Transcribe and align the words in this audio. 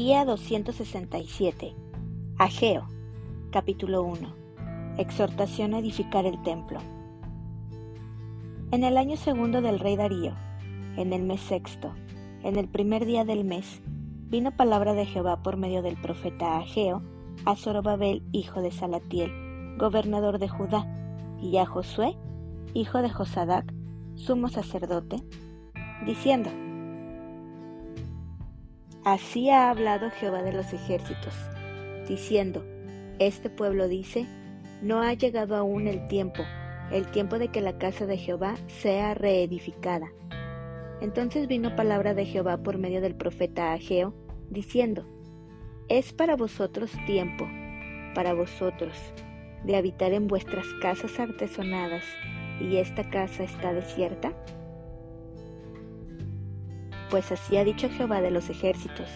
Día 0.00 0.24
267. 0.24 1.74
Ageo. 2.38 2.86
Capítulo 3.50 4.04
1. 4.04 4.32
Exhortación 4.96 5.74
a 5.74 5.80
edificar 5.80 6.24
el 6.24 6.40
templo. 6.44 6.78
En 8.70 8.84
el 8.84 8.96
año 8.96 9.16
segundo 9.16 9.60
del 9.60 9.80
rey 9.80 9.96
Darío, 9.96 10.36
en 10.96 11.12
el 11.12 11.24
mes 11.24 11.40
sexto, 11.40 11.92
en 12.44 12.54
el 12.54 12.68
primer 12.68 13.06
día 13.06 13.24
del 13.24 13.42
mes, 13.42 13.82
vino 14.28 14.56
palabra 14.56 14.94
de 14.94 15.04
Jehová 15.04 15.42
por 15.42 15.56
medio 15.56 15.82
del 15.82 16.00
profeta 16.00 16.58
Ageo 16.58 17.02
a 17.44 17.56
Zorobabel, 17.56 18.22
hijo 18.30 18.62
de 18.62 18.70
Salatiel, 18.70 19.32
gobernador 19.78 20.38
de 20.38 20.48
Judá, 20.48 20.86
y 21.42 21.56
a 21.56 21.66
Josué, 21.66 22.16
hijo 22.72 23.02
de 23.02 23.10
Josadac, 23.10 23.74
sumo 24.14 24.48
sacerdote, 24.48 25.24
diciendo, 26.06 26.50
Así 29.04 29.48
ha 29.50 29.70
hablado 29.70 30.10
Jehová 30.10 30.42
de 30.42 30.52
los 30.52 30.72
ejércitos, 30.72 31.34
diciendo, 32.08 32.64
Este 33.18 33.48
pueblo 33.48 33.88
dice, 33.88 34.26
no 34.82 35.00
ha 35.00 35.12
llegado 35.14 35.56
aún 35.56 35.86
el 35.86 36.08
tiempo, 36.08 36.42
el 36.90 37.06
tiempo 37.10 37.38
de 37.38 37.48
que 37.48 37.60
la 37.60 37.78
casa 37.78 38.06
de 38.06 38.16
Jehová 38.16 38.56
sea 38.66 39.14
reedificada. 39.14 40.08
Entonces 41.00 41.46
vino 41.46 41.76
palabra 41.76 42.14
de 42.14 42.24
Jehová 42.24 42.58
por 42.58 42.78
medio 42.78 43.00
del 43.00 43.14
profeta 43.14 43.72
Ageo, 43.72 44.14
diciendo, 44.50 45.06
Es 45.88 46.12
para 46.12 46.36
vosotros 46.36 46.90
tiempo, 47.06 47.46
para 48.14 48.34
vosotros, 48.34 48.96
de 49.64 49.76
habitar 49.76 50.12
en 50.12 50.26
vuestras 50.26 50.66
casas 50.80 51.18
artesonadas, 51.20 52.04
y 52.60 52.76
esta 52.76 53.08
casa 53.08 53.44
está 53.44 53.72
desierta? 53.72 54.32
Pues 57.10 57.32
así 57.32 57.56
ha 57.56 57.64
dicho 57.64 57.88
Jehová 57.88 58.20
de 58.20 58.30
los 58.30 58.50
ejércitos, 58.50 59.08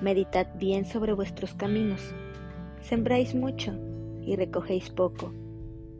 meditad 0.00 0.48
bien 0.56 0.84
sobre 0.84 1.12
vuestros 1.12 1.54
caminos, 1.54 2.12
sembráis 2.80 3.32
mucho 3.36 3.78
y 4.24 4.34
recogéis 4.34 4.90
poco, 4.90 5.32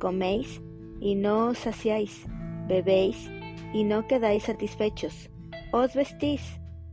coméis 0.00 0.60
y 1.00 1.14
no 1.14 1.48
os 1.48 1.58
saciáis, 1.58 2.26
bebéis 2.66 3.30
y 3.72 3.84
no 3.84 4.08
quedáis 4.08 4.44
satisfechos, 4.44 5.30
os 5.70 5.94
vestís 5.94 6.42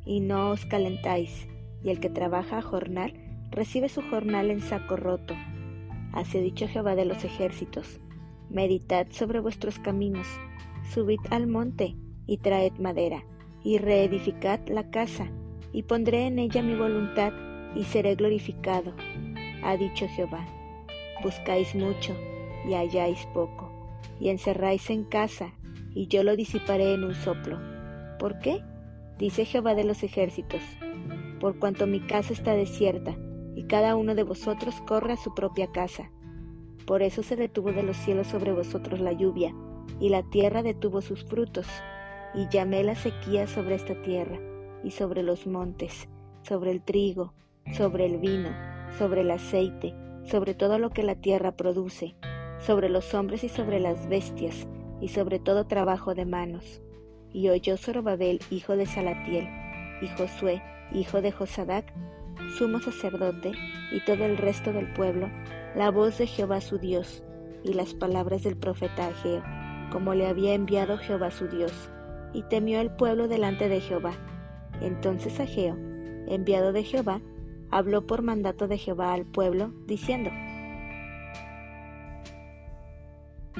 y 0.05 0.19
no 0.19 0.51
os 0.51 0.63
calentáis, 0.65 1.47
y 1.83 1.89
el 1.89 1.99
que 1.99 2.09
trabaja 2.11 2.59
a 2.59 2.61
jornal 2.61 3.13
recibe 3.49 3.89
su 3.89 4.03
jornal 4.03 4.51
en 4.51 4.61
saco 4.61 4.95
roto. 4.95 5.33
Así 6.13 6.37
ha 6.37 6.41
dicho 6.41 6.67
Jehová 6.67 6.93
de 6.93 7.05
los 7.05 7.23
ejércitos, 7.23 7.99
meditad 8.51 9.07
sobre 9.09 9.39
vuestros 9.39 9.79
caminos, 9.79 10.27
subid 10.93 11.19
al 11.31 11.47
monte 11.47 11.95
y 12.27 12.37
traed 12.37 12.73
madera 12.77 13.23
y 13.69 13.77
reedificad 13.77 14.61
la 14.67 14.89
casa, 14.89 15.27
y 15.71 15.83
pondré 15.83 16.25
en 16.25 16.39
ella 16.39 16.63
mi 16.63 16.73
voluntad, 16.73 17.31
y 17.75 17.83
seré 17.83 18.15
glorificado, 18.15 18.93
ha 19.63 19.77
dicho 19.77 20.07
Jehová. 20.07 20.43
Buscáis 21.21 21.75
mucho, 21.75 22.15
y 22.67 22.73
halláis 22.73 23.27
poco, 23.31 23.71
y 24.19 24.29
encerráis 24.29 24.89
en 24.89 25.03
casa, 25.03 25.53
y 25.93 26.07
yo 26.07 26.23
lo 26.23 26.35
disiparé 26.35 26.95
en 26.95 27.03
un 27.03 27.13
soplo. 27.13 27.59
¿Por 28.17 28.39
qué? 28.39 28.63
Dice 29.19 29.45
Jehová 29.45 29.75
de 29.75 29.83
los 29.83 30.01
ejércitos, 30.01 30.63
por 31.39 31.59
cuanto 31.59 31.85
mi 31.85 31.99
casa 31.99 32.33
está 32.33 32.55
desierta, 32.55 33.15
y 33.53 33.65
cada 33.65 33.95
uno 33.95 34.15
de 34.15 34.23
vosotros 34.23 34.81
corre 34.87 35.13
a 35.13 35.17
su 35.17 35.35
propia 35.35 35.67
casa. 35.67 36.09
Por 36.87 37.03
eso 37.03 37.21
se 37.21 37.35
detuvo 37.35 37.71
de 37.71 37.83
los 37.83 37.97
cielos 37.97 38.25
sobre 38.25 38.51
vosotros 38.51 38.99
la 38.99 39.11
lluvia, 39.11 39.53
y 39.99 40.09
la 40.09 40.23
tierra 40.23 40.63
detuvo 40.63 41.01
sus 41.01 41.23
frutos, 41.23 41.67
y 42.33 42.47
llamé 42.49 42.83
la 42.83 42.95
sequía 42.95 43.47
sobre 43.47 43.75
esta 43.75 43.99
tierra, 44.01 44.39
y 44.83 44.91
sobre 44.91 45.23
los 45.23 45.47
montes, 45.47 46.07
sobre 46.43 46.71
el 46.71 46.81
trigo, 46.81 47.33
sobre 47.73 48.05
el 48.05 48.17
vino, 48.17 48.49
sobre 48.97 49.21
el 49.21 49.31
aceite, 49.31 49.93
sobre 50.23 50.53
todo 50.53 50.79
lo 50.79 50.89
que 50.89 51.03
la 51.03 51.15
tierra 51.15 51.51
produce, 51.51 52.15
sobre 52.59 52.89
los 52.89 53.13
hombres 53.13 53.43
y 53.43 53.49
sobre 53.49 53.79
las 53.79 54.07
bestias, 54.07 54.67
y 55.01 55.09
sobre 55.09 55.39
todo 55.39 55.67
trabajo 55.67 56.13
de 56.13 56.25
manos. 56.25 56.81
Y 57.31 57.49
oyó 57.49 57.77
Zorobabel, 57.77 58.39
hijo 58.49 58.75
de 58.75 58.85
Salatiel, 58.85 59.47
y 60.01 60.07
Josué, 60.07 60.61
hijo 60.93 61.21
de 61.21 61.31
Josadac, 61.31 61.93
sumo 62.57 62.79
sacerdote, 62.79 63.51
y 63.91 63.99
todo 64.05 64.25
el 64.25 64.37
resto 64.37 64.71
del 64.73 64.91
pueblo, 64.93 65.29
la 65.75 65.91
voz 65.91 66.17
de 66.17 66.27
Jehová 66.27 66.61
su 66.61 66.77
Dios, 66.77 67.23
y 67.63 67.73
las 67.73 67.93
palabras 67.93 68.43
del 68.43 68.57
profeta 68.57 69.07
Ageo, 69.07 69.43
como 69.91 70.13
le 70.13 70.27
había 70.27 70.53
enviado 70.53 70.97
Jehová 70.97 71.31
su 71.31 71.47
Dios 71.47 71.91
y 72.33 72.43
temió 72.43 72.79
el 72.79 72.91
pueblo 72.91 73.27
delante 73.27 73.69
de 73.69 73.81
Jehová. 73.81 74.13
Entonces 74.81 75.39
Ageo, 75.39 75.75
enviado 76.27 76.71
de 76.71 76.83
Jehová, 76.83 77.21
habló 77.71 78.05
por 78.05 78.21
mandato 78.21 78.67
de 78.67 78.77
Jehová 78.77 79.13
al 79.13 79.25
pueblo, 79.25 79.71
diciendo, 79.85 80.29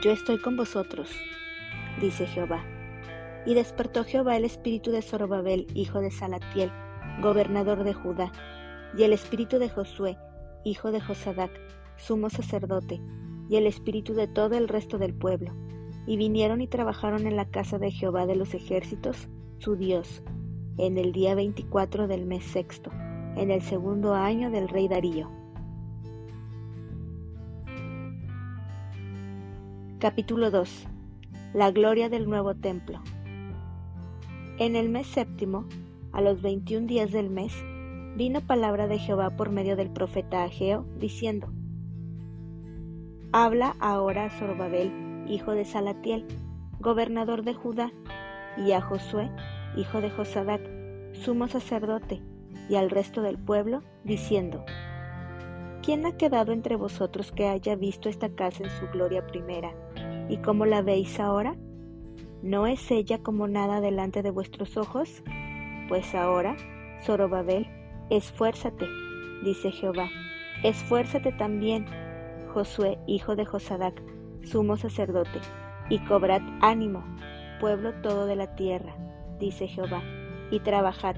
Yo 0.02 0.12
estoy 0.12 0.40
con 0.40 0.56
vosotros, 0.56 1.10
dice 2.00 2.26
Jehová. 2.26 2.64
Y 3.46 3.54
despertó 3.54 4.04
Jehová 4.04 4.38
el 4.38 4.46
espíritu 4.46 4.92
de 4.92 5.02
Zorobabel, 5.02 5.68
hijo 5.74 6.02
de 6.02 6.12
Salatiel, 6.12 6.72
gobernador 7.22 7.84
de 7.84 7.94
Judá, 7.94 8.32
y 8.98 9.04
el 9.04 9.14
espíritu 9.14 9.60
de 9.60 9.70
Josué, 9.70 10.18
hijo 10.64 10.92
de 10.92 11.02
Josadac, 11.02 11.52
sumo 11.98 12.30
sacerdote, 12.30 13.02
y 13.50 13.56
el 13.56 13.66
espíritu 13.66 14.14
de 14.14 14.28
todo 14.28 14.58
el 14.58 14.68
resto 14.68 14.98
del 14.98 15.14
pueblo 15.14 15.54
y 16.10 16.18
vinieron 16.18 16.60
y 16.60 16.66
trabajaron 16.66 17.28
en 17.28 17.36
la 17.36 17.46
casa 17.46 17.78
de 17.78 17.92
Jehová 17.92 18.26
de 18.26 18.36
los 18.36 18.56
ejércitos, 18.56 19.30
su 19.60 19.76
Dios, 19.76 20.24
en 20.80 20.98
el 20.98 21.12
día 21.12 21.36
24 21.36 22.08
del 22.08 22.26
mes 22.26 22.44
sexto, 22.46 22.90
en 23.36 23.52
el 23.52 23.62
segundo 23.62 24.16
año 24.16 24.50
del 24.50 24.70
rey 24.70 24.88
Darío. 24.88 25.30
Capítulo 30.00 30.50
2. 30.50 30.88
La 31.54 31.70
gloria 31.70 32.10
del 32.10 32.28
nuevo 32.28 32.56
templo. 32.56 33.00
En 34.58 34.76
el 34.76 34.90
mes 34.90 35.06
séptimo, 35.06 35.68
a 36.12 36.22
los 36.22 36.42
veintiún 36.42 36.88
días 36.88 37.12
del 37.12 37.30
mes, 37.30 37.54
vino 38.18 38.42
palabra 38.42 38.88
de 38.88 38.98
Jehová 38.98 39.36
por 39.36 39.52
medio 39.52 39.76
del 39.76 39.92
profeta 39.92 40.44
Ageo, 40.44 40.88
diciendo, 40.98 41.54
Habla 43.32 43.76
ahora 43.80 44.26
a 44.26 44.30
hijo 45.30 45.52
de 45.52 45.66
Salatiel, 45.66 46.26
gobernador 46.80 47.44
de 47.44 47.54
Judá, 47.54 47.92
y 48.58 48.72
a 48.72 48.82
Josué, 48.82 49.30
hijo 49.78 50.02
de 50.02 50.10
Josadac, 50.10 50.62
sumo 51.14 51.48
sacerdote, 51.48 52.22
y 52.68 52.76
al 52.76 52.90
resto 52.90 53.22
del 53.22 53.38
pueblo, 53.38 53.84
diciendo, 54.04 54.66
¿Quién 55.82 56.06
ha 56.06 56.18
quedado 56.18 56.52
entre 56.52 56.76
vosotros 56.76 57.32
que 57.32 57.48
haya 57.48 57.76
visto 57.76 58.10
esta 58.10 58.30
casa 58.30 58.64
en 58.64 58.70
su 58.70 58.88
gloria 58.88 59.26
primera? 59.26 59.74
¿Y 60.28 60.38
cómo 60.38 60.66
la 60.66 60.82
veis 60.82 61.20
ahora? 61.20 61.56
¿No 62.44 62.68
es 62.68 62.92
ella 62.92 63.20
como 63.24 63.48
nada 63.48 63.82
delante 63.82 64.22
de 64.22 64.32
vuestros 64.32 64.78
ojos? 64.78 65.24
Pues 65.88 66.14
ahora, 66.14 66.56
Zorobabel, 67.04 67.68
esfuérzate, 68.10 68.86
dice 69.44 69.72
Jehová, 69.72 70.10
esfuérzate 70.64 71.32
también, 71.32 71.86
Josué, 72.54 73.00
hijo 73.08 73.36
de 73.36 73.46
Josadac, 73.46 74.02
sumo 74.44 74.78
sacerdote, 74.78 75.40
y 75.90 76.00
cobrad 76.00 76.42
ánimo, 76.62 77.04
pueblo 77.60 77.94
todo 78.02 78.26
de 78.26 78.36
la 78.36 78.56
tierra, 78.56 78.96
dice 79.40 79.68
Jehová, 79.68 80.02
y 80.52 80.60
trabajad, 80.60 81.16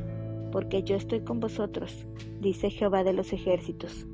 porque 0.51 0.83
yo 0.83 0.95
estoy 0.95 1.21
con 1.21 1.39
vosotros, 1.39 2.07
dice 2.39 2.69
Jehová 2.69 3.03
de 3.03 3.13
los 3.13 3.33
ejércitos. 3.33 4.07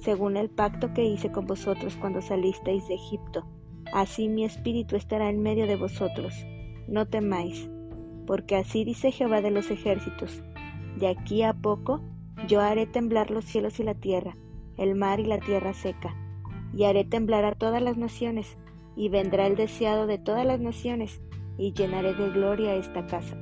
Según 0.00 0.36
el 0.36 0.50
pacto 0.50 0.92
que 0.92 1.04
hice 1.04 1.32
con 1.32 1.46
vosotros 1.46 1.96
cuando 1.96 2.20
salisteis 2.20 2.86
de 2.88 2.94
Egipto, 2.94 3.46
así 3.92 4.28
mi 4.28 4.44
espíritu 4.44 4.96
estará 4.96 5.30
en 5.30 5.42
medio 5.42 5.66
de 5.66 5.76
vosotros. 5.76 6.34
No 6.88 7.06
temáis, 7.06 7.70
porque 8.26 8.56
así 8.56 8.84
dice 8.84 9.12
Jehová 9.12 9.40
de 9.40 9.50
los 9.50 9.70
ejércitos. 9.70 10.42
De 10.98 11.08
aquí 11.08 11.42
a 11.42 11.54
poco 11.54 12.02
yo 12.46 12.60
haré 12.60 12.86
temblar 12.86 13.30
los 13.30 13.44
cielos 13.44 13.80
y 13.80 13.84
la 13.84 13.94
tierra, 13.94 14.36
el 14.76 14.94
mar 14.94 15.20
y 15.20 15.24
la 15.24 15.38
tierra 15.38 15.72
seca 15.72 16.14
y 16.76 16.84
haré 16.84 17.04
temblar 17.04 17.44
a 17.44 17.52
todas 17.52 17.82
las 17.82 17.96
naciones, 17.96 18.56
y 18.96 19.08
vendrá 19.08 19.46
el 19.46 19.56
deseado 19.56 20.06
de 20.06 20.18
todas 20.18 20.46
las 20.46 20.60
naciones, 20.60 21.20
y 21.56 21.72
llenaré 21.72 22.14
de 22.14 22.30
gloria 22.30 22.74
esta 22.74 23.06
casa, 23.06 23.36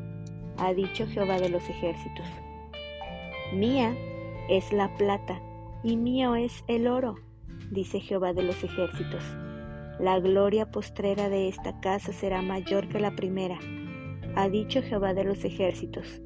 ha 0.59 0.75
dicho 0.75 1.07
Jehová 1.07 1.39
de 1.39 1.49
los 1.49 1.69
ejércitos. 1.69 2.27
Mía 3.55 3.97
es 4.49 4.73
la 4.73 4.95
plata, 4.97 5.41
y 5.83 5.97
mío 5.97 6.35
es 6.35 6.65
el 6.69 6.87
oro, 6.87 7.17
dice 7.71 8.01
Jehová 8.01 8.33
de 8.33 8.43
los 8.43 8.63
ejércitos. 8.63 9.25
La 9.99 10.19
gloria 10.21 10.71
postrera 10.71 11.29
de 11.29 11.49
esta 11.49 11.81
casa 11.81 12.13
será 12.13 12.43
mayor 12.43 12.89
que 12.89 13.01
la 13.01 13.15
primera, 13.15 13.59
ha 14.37 14.49
dicho 14.49 14.83
Jehová 14.83 15.15
de 15.15 15.25
los 15.25 15.45
ejércitos, 15.45 16.23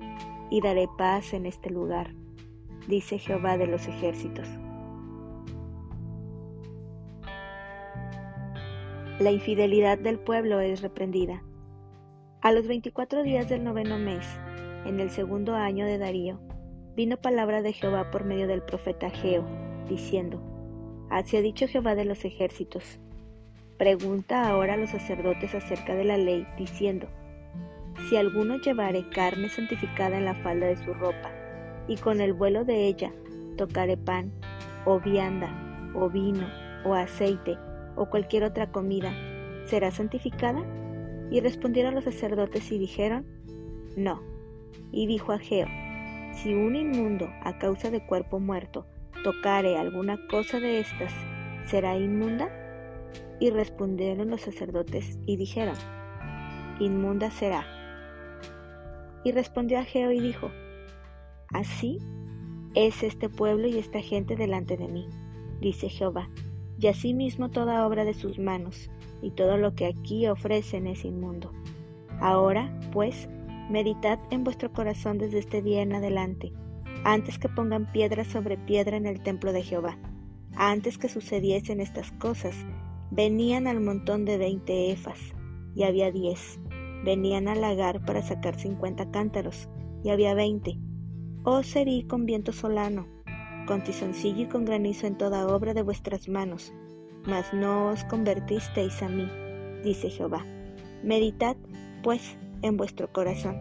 y 0.50 0.61
daré 0.61 0.88
paz 0.97 1.32
en 1.35 1.47
este 1.47 1.70
lugar, 1.70 2.14
dice 2.88 3.19
Jehová 3.19 3.58
de 3.58 3.67
los 3.67 3.87
ejércitos. 3.87 4.49
La 9.19 9.31
infidelidad 9.31 9.97
del 9.97 10.19
pueblo 10.19 10.61
es 10.61 10.83
reprendida. 10.83 11.43
A 12.43 12.53
los 12.53 12.67
veinticuatro 12.67 13.23
días 13.23 13.49
del 13.49 13.65
noveno 13.65 13.99
mes, 13.99 14.27
en 14.85 15.01
el 15.01 15.09
segundo 15.09 15.55
año 15.55 15.87
de 15.87 15.97
Darío, 15.97 16.39
vino 16.97 17.17
palabra 17.17 17.63
de 17.63 17.73
Jehová 17.73 18.11
por 18.11 18.25
medio 18.25 18.47
del 18.47 18.61
profeta 18.61 19.09
Geo, 19.09 19.43
diciendo, 19.89 20.43
Así 21.09 21.39
ha 21.39 21.41
dicho 21.41 21.67
Jehová 21.67 21.95
de 21.95 22.05
los 22.05 22.27
ejércitos. 22.27 23.01
Pregunta 23.79 24.51
ahora 24.51 24.75
a 24.75 24.77
los 24.77 24.91
sacerdotes 24.91 25.55
acerca 25.55 25.95
de 25.95 26.05
la 26.05 26.19
ley, 26.19 26.47
diciendo, 26.59 27.07
Si 28.11 28.19
alguno 28.19 28.59
llevare 28.59 29.09
carne 29.09 29.49
santificada 29.49 30.19
en 30.19 30.27
la 30.27 30.35
falda 30.43 30.67
de 30.67 30.77
su 30.77 30.93
ropa, 30.93 31.31
y 31.89 31.97
con 31.97 32.21
el 32.21 32.35
vuelo 32.35 32.67
de 32.67 32.87
ella 32.87 33.15
tocare 33.57 33.97
pan, 33.97 34.31
o 34.85 35.01
vianda, 35.01 35.91
o 35.95 36.11
vino, 36.11 36.47
o 36.85 36.93
aceite, 36.93 37.57
o 37.96 38.10
cualquier 38.10 38.44
otra 38.44 38.70
comida, 38.70 39.12
¿será 39.66 39.90
santificada? 39.90 40.62
Y 41.31 41.40
respondieron 41.40 41.94
los 41.94 42.04
sacerdotes 42.04 42.70
y 42.70 42.78
dijeron, 42.78 43.26
No. 43.96 44.22
Y 44.93 45.06
dijo 45.06 45.32
a 45.32 45.38
Geo, 45.38 45.66
Si 46.34 46.54
un 46.54 46.76
inmundo 46.76 47.28
a 47.43 47.58
causa 47.58 47.90
de 47.90 48.06
cuerpo 48.06 48.38
muerto 48.38 48.87
tocare 49.25 49.76
alguna 49.76 50.19
cosa 50.28 50.60
de 50.60 50.81
estas, 50.81 51.12
¿será 51.66 51.96
inmunda? 51.96 52.48
Y 53.40 53.50
respondieron 53.50 54.31
los 54.31 54.43
sacerdotes 54.43 55.19
y 55.26 55.37
dijeron, 55.37 55.75
Inmunda 56.78 57.31
será. 57.31 57.66
Y 59.25 59.32
respondió 59.32 59.78
Ageo 59.78 60.12
y 60.12 60.20
dijo, 60.20 60.50
Así 61.48 61.98
es 62.75 63.02
este 63.02 63.28
pueblo 63.28 63.66
y 63.66 63.78
esta 63.78 64.00
gente 64.00 64.37
delante 64.37 64.76
de 64.76 64.88
mí, 64.88 65.08
dice 65.60 65.88
Jehová, 65.88 66.28
y 66.78 66.88
asimismo 66.88 67.50
toda 67.50 67.87
obra 67.87 68.05
de 68.05 68.14
sus 68.14 68.38
manos, 68.38 68.90
y 69.23 69.31
todo 69.31 69.56
lo 69.56 69.75
que 69.75 69.87
aquí 69.87 70.26
ofrecen 70.26 70.87
es 70.87 71.05
inmundo. 71.05 71.52
Ahora, 72.20 72.78
pues, 72.93 73.28
meditad 73.70 74.19
en 74.31 74.44
vuestro 74.44 74.73
corazón 74.73 75.19
desde 75.19 75.38
este 75.38 75.62
día 75.62 75.82
en 75.82 75.94
adelante, 75.94 76.52
antes 77.05 77.38
que 77.38 77.49
pongan 77.49 77.90
piedra 77.93 78.25
sobre 78.25 78.56
piedra 78.58 78.96
en 78.96 79.06
el 79.06 79.23
templo 79.23 79.52
de 79.52 79.62
Jehová. 79.62 79.99
Antes 80.56 80.99
que 80.99 81.08
sucediesen 81.08 81.81
estas 81.81 82.12
cosas, 82.12 82.55
venían 83.11 83.67
al 83.67 83.81
montón 83.81 84.25
de 84.25 84.38
veinte 84.38 84.90
efas, 84.90 85.19
y 85.75 85.82
había 85.82 86.11
diez. 86.11 86.58
Venían 87.05 87.49
al 87.49 87.61
lagar 87.61 88.05
para 88.05 88.22
sacar 88.22 88.58
cincuenta 88.58 89.11
cántaros, 89.11 89.69
y 90.02 90.11
había 90.11 90.34
veinte. 90.34 90.79
Oh 91.44 91.62
serí 91.62 92.05
con 92.05 92.26
viento 92.26 92.52
solano, 92.52 93.06
con 93.67 93.83
tizoncillo 93.83 94.43
y 94.43 94.47
con 94.47 94.65
granizo 94.65 95.07
en 95.07 95.19
toda 95.19 95.47
obra 95.49 95.75
de 95.75 95.83
vuestras 95.83 96.29
manos, 96.29 96.73
mas 97.27 97.53
no 97.53 97.89
os 97.89 98.05
convertisteis 98.05 99.03
a 99.03 99.09
mí, 99.09 99.29
dice 99.83 100.09
Jehová. 100.09 100.47
Meditad, 101.03 101.57
pues, 102.03 102.39
en 102.63 102.77
vuestro 102.77 103.13
corazón, 103.13 103.61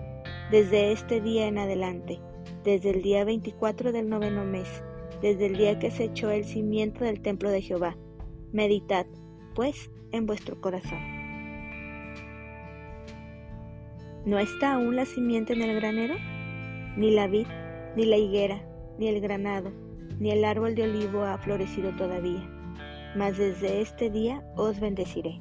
desde 0.52 0.92
este 0.92 1.20
día 1.20 1.48
en 1.48 1.58
adelante, 1.58 2.20
desde 2.64 2.92
el 2.92 3.02
día 3.02 3.26
24 3.26 3.92
del 3.92 4.08
noveno 4.08 4.46
mes, 4.46 4.84
desde 5.22 5.48
el 5.48 5.58
día 5.58 5.80
que 5.80 5.92
se 5.92 6.06
echó 6.06 6.30
el 6.30 6.46
cimiento 6.46 7.04
del 7.04 7.22
templo 7.22 7.50
de 7.50 7.62
Jehová. 7.62 7.98
Meditad, 8.52 9.06
pues, 9.54 9.92
en 10.12 10.26
vuestro 10.26 10.62
corazón. 10.62 11.00
¿No 14.26 14.40
está 14.40 14.74
aún 14.74 14.96
la 14.96 15.06
simiente 15.06 15.54
en 15.54 15.62
el 15.62 15.76
granero? 15.76 16.16
Ni 16.98 17.12
la 17.12 17.28
vid, 17.28 17.48
ni 17.96 18.06
la 18.06 18.18
higuera, 18.18 18.68
ni 18.98 19.08
el 19.08 19.22
granado, 19.22 19.72
ni 20.20 20.32
el 20.32 20.46
árbol 20.46 20.76
de 20.76 20.84
olivo 20.84 21.24
ha 21.24 21.38
florecido 21.38 21.92
todavía, 21.96 22.50
mas 23.16 23.38
desde 23.38 23.82
este 23.82 24.10
día 24.10 24.44
os 24.56 24.80
bendeciré. 24.80 25.40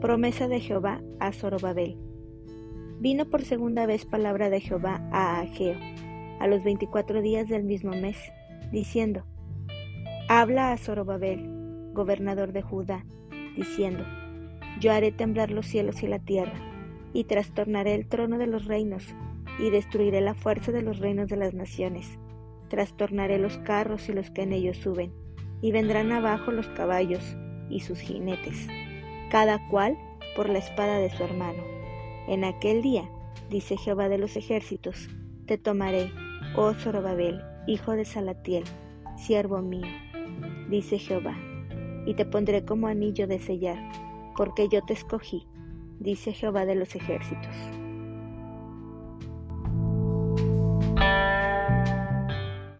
Promesa 0.00 0.46
de 0.48 0.60
Jehová 0.60 1.00
a 1.18 1.32
Zorobabel. 1.32 1.96
Vino 3.00 3.24
por 3.26 3.42
segunda 3.42 3.86
vez 3.86 4.06
palabra 4.06 4.50
de 4.50 4.60
Jehová 4.60 5.00
a 5.12 5.40
Ageo, 5.40 5.76
a 6.40 6.46
los 6.46 6.62
veinticuatro 6.62 7.20
días 7.20 7.48
del 7.48 7.64
mismo 7.64 7.90
mes, 7.90 8.16
diciendo, 8.70 9.24
Habla 10.28 10.72
a 10.72 10.76
Zorobabel, 10.76 11.92
gobernador 11.94 12.52
de 12.52 12.62
Judá, 12.62 13.04
diciendo, 13.56 14.04
Yo 14.80 14.92
haré 14.92 15.10
temblar 15.10 15.50
los 15.50 15.66
cielos 15.66 16.02
y 16.02 16.06
la 16.06 16.18
tierra, 16.18 16.54
y 17.12 17.24
trastornaré 17.24 17.94
el 17.94 18.06
trono 18.06 18.38
de 18.38 18.46
los 18.46 18.66
reinos, 18.66 19.04
y 19.58 19.70
destruiré 19.70 20.20
la 20.20 20.34
fuerza 20.34 20.70
de 20.70 20.82
los 20.82 20.98
reinos 20.98 21.28
de 21.28 21.36
las 21.36 21.54
naciones. 21.54 22.18
Trastornaré 22.68 23.38
los 23.38 23.58
carros 23.58 24.08
y 24.08 24.12
los 24.12 24.30
que 24.30 24.42
en 24.42 24.52
ellos 24.52 24.76
suben, 24.76 25.12
y 25.60 25.72
vendrán 25.72 26.12
abajo 26.12 26.50
los 26.52 26.68
caballos 26.68 27.36
y 27.68 27.80
sus 27.80 27.98
jinetes, 27.98 28.66
cada 29.30 29.68
cual 29.68 29.98
por 30.36 30.48
la 30.48 30.58
espada 30.58 30.98
de 30.98 31.10
su 31.10 31.22
hermano 31.24 31.78
en 32.28 32.44
aquel 32.44 32.82
día, 32.82 33.08
dice 33.48 33.78
Jehová 33.78 34.10
de 34.10 34.18
los 34.18 34.36
ejércitos, 34.36 35.08
te 35.46 35.56
tomaré, 35.56 36.12
oh 36.56 36.74
Zorobabel, 36.74 37.40
hijo 37.66 37.92
de 37.92 38.04
Salatiel, 38.04 38.64
siervo 39.16 39.62
mío, 39.62 39.86
dice 40.68 40.98
Jehová, 40.98 41.38
y 42.04 42.12
te 42.12 42.26
pondré 42.26 42.66
como 42.66 42.86
anillo 42.86 43.26
de 43.26 43.38
sellar, 43.38 43.78
porque 44.36 44.68
yo 44.68 44.82
te 44.82 44.92
escogí, 44.92 45.46
dice 46.00 46.34
Jehová 46.34 46.66
de 46.66 46.74
los 46.74 46.94
ejércitos. 46.94 47.56